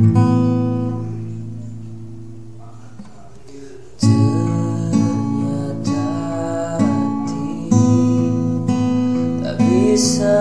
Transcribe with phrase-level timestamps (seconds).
[0.00, 0.16] Ternyata
[6.80, 7.68] hati
[9.44, 10.39] tak bisa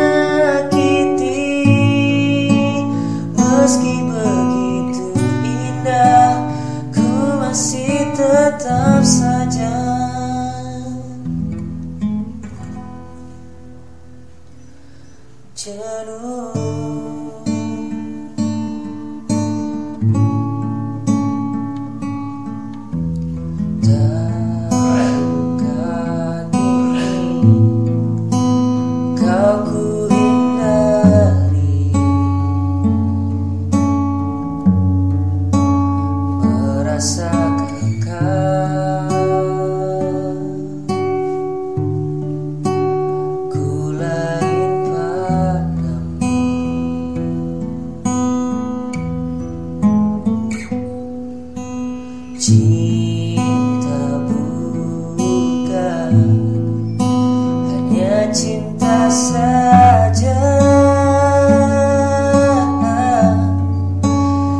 [3.37, 5.05] Meski begitu
[5.45, 6.49] indah
[6.89, 9.36] Ku masih tetap saja
[15.67, 16.56] jenuh
[59.09, 60.35] saja.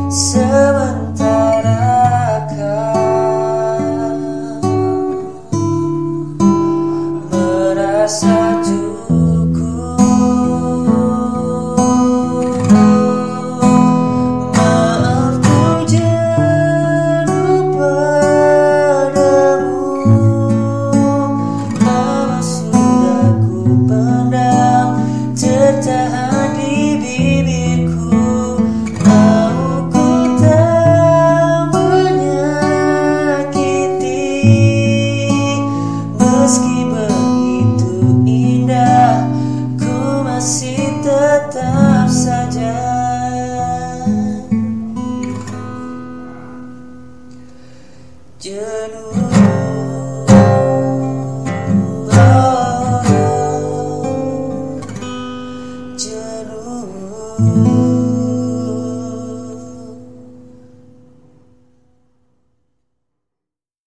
[0.08, 1.84] Sementara
[2.48, 2.96] kau
[7.28, 9.52] merasa cukup.
[14.56, 15.60] Maafku
[15.92, 19.76] jatuh padamu.
[21.84, 23.76] Lama sudah ku